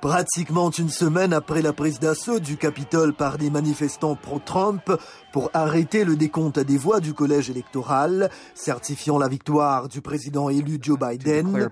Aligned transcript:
Pratiquement 0.00 0.70
une 0.70 0.90
semaine 0.90 1.32
après 1.32 1.62
la 1.62 1.72
prise 1.72 1.98
d'assaut 1.98 2.38
du 2.38 2.56
Capitole 2.56 3.14
par 3.14 3.38
des 3.38 3.50
manifestants 3.50 4.14
pro-Trump 4.14 4.92
pour 5.32 5.50
arrêter 5.54 6.04
le 6.04 6.16
décompte 6.16 6.58
des 6.58 6.76
voix 6.76 7.00
du 7.00 7.14
collège 7.14 7.50
électoral, 7.50 8.30
certifiant 8.54 9.18
la 9.18 9.28
victoire 9.28 9.88
du 9.88 10.02
président 10.02 10.50
élu 10.50 10.78
Joe 10.80 10.98
Biden, 10.98 11.70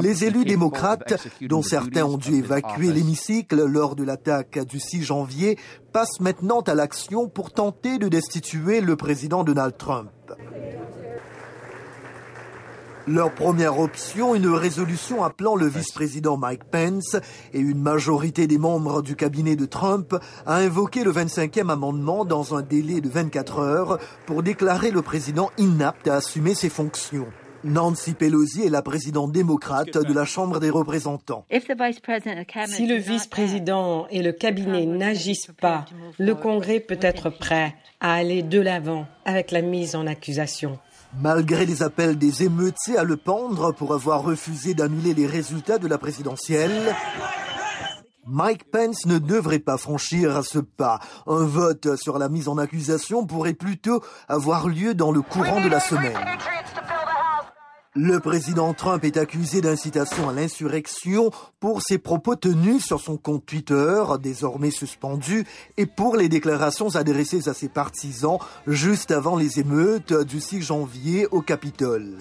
les 0.00 0.24
élus 0.24 0.44
démocrates, 0.44 1.28
dont 1.42 1.62
certains 1.62 2.04
ont 2.04 2.18
dû 2.18 2.34
évacuer 2.36 2.92
l'hémicycle 2.92 3.64
lors 3.64 3.96
de 3.96 4.04
l'attaque 4.04 4.64
du 4.66 4.78
6 4.78 5.02
janvier, 5.02 5.58
passent 5.92 6.20
maintenant 6.20 6.60
à 6.60 6.74
l'action 6.74 7.28
pour 7.28 7.52
tenter 7.52 7.98
de 7.98 8.08
destituer 8.08 8.80
le 8.80 8.96
président 8.96 9.44
Donald 9.44 9.76
Trump. 9.76 10.10
Leur 13.08 13.34
première 13.34 13.80
option, 13.80 14.36
une 14.36 14.46
résolution 14.46 15.24
appelant 15.24 15.56
le 15.56 15.66
vice-président 15.66 16.36
Mike 16.36 16.62
Pence 16.70 17.16
et 17.52 17.58
une 17.58 17.80
majorité 17.80 18.46
des 18.46 18.58
membres 18.58 19.02
du 19.02 19.16
cabinet 19.16 19.56
de 19.56 19.66
Trump 19.66 20.14
à 20.46 20.58
invoquer 20.58 21.02
le 21.02 21.12
25e 21.12 21.68
amendement 21.68 22.24
dans 22.24 22.54
un 22.54 22.62
délai 22.62 23.00
de 23.00 23.08
24 23.08 23.58
heures 23.58 23.98
pour 24.24 24.44
déclarer 24.44 24.92
le 24.92 25.02
président 25.02 25.50
inapte 25.58 26.06
à 26.06 26.14
assumer 26.14 26.54
ses 26.54 26.68
fonctions. 26.68 27.26
Nancy 27.64 28.14
Pelosi 28.14 28.66
est 28.66 28.70
la 28.70 28.82
présidente 28.82 29.32
démocrate 29.32 29.98
de 29.98 30.12
la 30.12 30.24
Chambre 30.24 30.60
des 30.60 30.70
représentants. 30.70 31.44
Si 31.50 32.86
le 32.86 32.96
vice-président 32.96 34.06
et 34.10 34.22
le 34.22 34.32
cabinet 34.32 34.86
n'agissent 34.86 35.52
pas, 35.60 35.86
le 36.18 36.34
Congrès 36.36 36.78
peut 36.78 36.98
être 37.00 37.30
prêt 37.30 37.74
à 38.00 38.14
aller 38.14 38.42
de 38.42 38.60
l'avant 38.60 39.06
avec 39.24 39.50
la 39.50 39.62
mise 39.62 39.96
en 39.96 40.06
accusation. 40.06 40.78
Malgré 41.20 41.66
les 41.66 41.82
appels 41.82 42.16
des 42.16 42.42
émeutiers 42.42 42.96
à 42.96 43.04
le 43.04 43.16
pendre 43.16 43.72
pour 43.72 43.92
avoir 43.92 44.22
refusé 44.22 44.72
d'annuler 44.72 45.12
les 45.12 45.26
résultats 45.26 45.78
de 45.78 45.86
la 45.86 45.98
présidentielle, 45.98 46.94
Mike 48.26 48.70
Pence 48.70 49.04
ne 49.04 49.18
devrait 49.18 49.58
pas 49.58 49.76
franchir 49.76 50.42
ce 50.42 50.58
pas. 50.58 51.00
Un 51.26 51.44
vote 51.44 51.96
sur 51.96 52.18
la 52.18 52.30
mise 52.30 52.48
en 52.48 52.56
accusation 52.56 53.26
pourrait 53.26 53.52
plutôt 53.52 54.02
avoir 54.26 54.68
lieu 54.68 54.94
dans 54.94 55.12
le 55.12 55.20
courant 55.20 55.60
de 55.60 55.68
la 55.68 55.80
semaine. 55.80 56.16
Le 57.94 58.20
président 58.20 58.72
Trump 58.72 59.04
est 59.04 59.18
accusé 59.18 59.60
d'incitation 59.60 60.30
à 60.30 60.32
l'insurrection 60.32 61.30
pour 61.60 61.82
ses 61.82 61.98
propos 61.98 62.36
tenus 62.36 62.82
sur 62.82 63.02
son 63.02 63.18
compte 63.18 63.44
Twitter, 63.44 64.02
désormais 64.18 64.70
suspendu, 64.70 65.44
et 65.76 65.84
pour 65.84 66.16
les 66.16 66.30
déclarations 66.30 66.96
adressées 66.96 67.50
à 67.50 67.52
ses 67.52 67.68
partisans 67.68 68.38
juste 68.66 69.10
avant 69.10 69.36
les 69.36 69.60
émeutes 69.60 70.14
du 70.14 70.40
6 70.40 70.62
janvier 70.62 71.26
au 71.32 71.42
Capitole. 71.42 72.16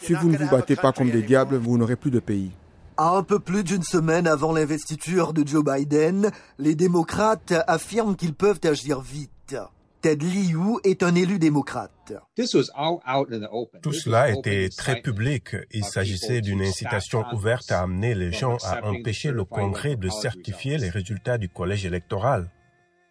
Si 0.00 0.14
vous 0.14 0.30
ne 0.30 0.36
vous 0.36 0.50
battez 0.50 0.74
pas 0.74 0.90
comme 0.90 1.10
des 1.12 1.22
diables, 1.22 1.54
vous 1.54 1.78
n'aurez 1.78 1.94
plus 1.94 2.10
de 2.10 2.18
pays. 2.18 2.50
Un 2.98 3.22
peu 3.22 3.38
plus 3.38 3.62
d'une 3.62 3.84
semaine 3.84 4.26
avant 4.26 4.52
l'investiture 4.52 5.32
de 5.32 5.46
Joe 5.46 5.62
Biden, 5.62 6.32
les 6.58 6.74
démocrates 6.74 7.54
affirment 7.68 8.16
qu'ils 8.16 8.34
peuvent 8.34 8.60
agir 8.64 9.00
vite. 9.00 9.54
Ted 10.02 10.26
Liu 10.26 10.80
est 10.82 11.04
un 11.04 11.14
élu 11.14 11.38
démocrate. 11.38 12.12
Tout 12.34 13.92
cela 13.92 14.30
était 14.30 14.68
très 14.76 15.00
public. 15.00 15.54
Il 15.70 15.84
s'agissait 15.84 16.40
d'une 16.40 16.60
incitation 16.60 17.24
ouverte 17.32 17.70
à 17.70 17.82
amener 17.82 18.16
les 18.16 18.32
gens 18.32 18.56
à 18.64 18.84
empêcher 18.84 19.30
le 19.30 19.44
Congrès 19.44 19.94
de 19.94 20.08
certifier 20.08 20.76
les 20.76 20.90
résultats 20.90 21.38
du 21.38 21.48
collège 21.48 21.86
électoral. 21.86 22.50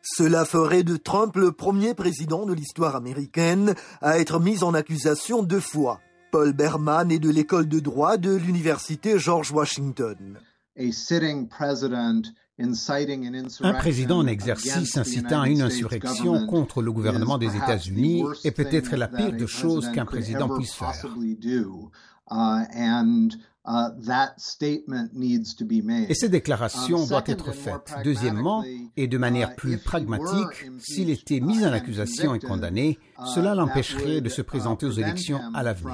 Cela 0.02 0.44
ferait 0.44 0.84
de 0.84 0.98
Trump 0.98 1.38
le 1.38 1.54
premier 1.54 1.94
président 1.94 2.46
de 2.46 2.54
l'histoire 2.54 2.98
américaine 2.98 3.74
à 4.02 4.20
être 4.20 4.42
mis 4.42 4.62
en 4.62 4.74
accusation 4.74 5.44
deux 5.44 5.62
fois. 5.62 6.02
Paul 6.30 6.52
Berman 6.52 7.10
est 7.10 7.20
de 7.20 7.30
l'école 7.30 7.70
de 7.70 7.80
droit 7.80 8.18
de 8.18 8.36
l'université 8.36 9.18
George 9.18 9.54
Washington. 9.54 10.40
Un 13.62 13.74
président 13.74 14.20
en 14.20 14.28
exercice 14.28 14.98
incitant 14.98 15.42
à 15.42 15.48
une 15.50 15.62
insurrection 15.62 16.46
contre 16.48 16.82
le 16.82 16.92
gouvernement 16.92 17.38
des 17.38 17.56
États-Unis 17.56 18.24
est 18.44 18.52
peut-être 18.52 18.96
la 18.96 19.08
pire 19.08 19.34
des 19.34 19.48
choses 19.48 19.92
qu'un 19.92 20.06
président 20.06 20.50
puisse 20.50 20.74
faire. 20.74 21.06
Et 26.10 26.14
cette 26.16 26.32
déclaration 26.32 27.06
doit 27.06 27.24
être 27.28 27.52
faite. 27.52 27.94
Deuxièmement, 28.04 28.64
et 28.98 29.08
de 29.08 29.18
manière 29.18 29.56
plus 29.56 29.78
pragmatique, 29.78 30.72
s'il 30.80 31.10
était 31.12 31.40
mis 31.40 31.64
en 31.66 31.72
accusation 31.72 32.34
et 32.34 32.40
condamné, 32.40 32.98
cela 33.36 33.54
l'empêcherait 33.54 34.22
de 34.22 34.30
se 34.30 34.42
présenter 34.42 34.88
aux 34.88 34.92
élections 34.92 35.42
à 35.54 35.62
l'avenir. 35.62 35.94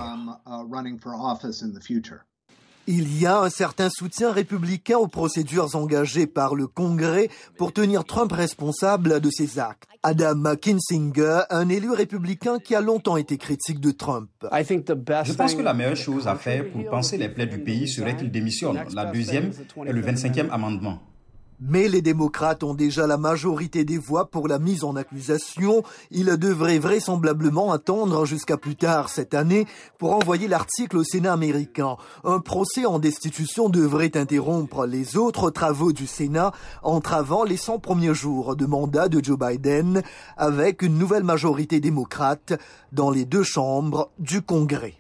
Il 2.90 3.20
y 3.20 3.26
a 3.26 3.42
un 3.42 3.50
certain 3.50 3.90
soutien 3.90 4.32
républicain 4.32 4.98
aux 4.98 5.10
procédures 5.10 5.76
engagées 5.76 6.26
par 6.26 6.56
le 6.56 6.68
Congrès 6.68 7.28
pour 7.58 7.74
tenir 7.74 8.06
Trump 8.06 8.32
responsable 8.32 9.20
de 9.20 9.30
ses 9.30 9.60
actes. 9.60 9.84
Adam 10.04 10.56
Kinsinger, 10.56 11.42
un 11.50 11.68
élu 11.68 11.92
républicain 11.92 12.60
qui 12.60 12.76
a 12.76 12.82
longtemps 12.82 13.18
été 13.18 13.38
critique 13.38 13.82
de 13.82 13.92
Trump. 13.92 14.30
Je 14.42 15.34
pense 15.34 15.56
que 15.56 15.62
la 15.62 15.74
meilleure 15.74 15.98
chose 15.98 16.30
à 16.30 16.36
faire 16.36 16.70
pour 16.72 16.90
penser 16.90 17.18
les 17.18 17.28
plaies 17.28 17.48
du 17.48 17.60
pays 17.60 17.90
serait 17.90 18.16
qu'il 18.16 18.32
démissionne. 18.32 18.82
La 18.94 19.06
deuxième 19.06 19.52
est 19.86 19.92
le 19.92 20.02
25e 20.02 20.50
amendement. 20.50 21.02
Mais 21.60 21.88
les 21.88 22.04
démocrates 22.04 22.64
ont 22.64 22.76
déjà 22.76 23.08
la 23.08 23.18
majorité 23.18 23.84
des 23.84 23.98
voix 23.98 24.30
pour 24.30 24.48
la 24.48 24.60
mise 24.60 24.84
en 24.84 24.96
accusation. 24.96 25.82
Ils 26.12 26.38
devraient 26.38 26.78
vraisemblablement 26.78 27.72
attendre 27.72 28.26
jusqu'à 28.26 28.58
plus 28.58 28.76
tard 28.76 29.10
cette 29.10 29.34
année 29.34 29.66
pour 29.98 30.14
envoyer 30.14 30.48
l'article 30.48 30.98
au 30.98 31.04
Sénat 31.04 31.34
américain. 31.34 31.98
Un 32.24 32.40
procès 32.40 32.86
en 32.86 33.00
destitution 33.00 33.70
devrait 33.70 34.16
interrompre 34.16 34.86
les 34.86 35.18
autres 35.18 35.50
travaux 35.50 35.94
du 35.94 36.06
Sénat, 36.06 36.52
entravant 36.84 37.44
les 37.44 37.58
100 37.58 37.80
premiers 37.80 38.14
jours 38.14 38.56
de 38.56 38.68
mandat 38.68 39.10
de 39.10 39.24
Joe 39.24 39.40
Biden 39.40 40.04
avec 40.38 40.84
une 40.84 41.00
nouvelle 41.00 41.24
majorité 41.24 41.80
démocrate 41.80 42.54
dans 42.92 43.10
les 43.10 43.26
deux 43.26 43.44
chambres 43.44 44.12
du 44.20 44.44
Congrès. 44.44 44.94